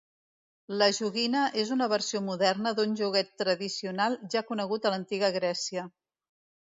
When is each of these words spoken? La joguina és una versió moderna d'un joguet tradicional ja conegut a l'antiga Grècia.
La 0.81 0.85
joguina 0.99 1.41
és 1.63 1.73
una 1.75 1.87
versió 1.91 2.21
moderna 2.29 2.71
d'un 2.79 2.95
joguet 3.01 3.29
tradicional 3.41 4.17
ja 4.37 4.43
conegut 4.49 4.89
a 4.89 4.93
l'antiga 4.95 5.31
Grècia. 5.37 5.85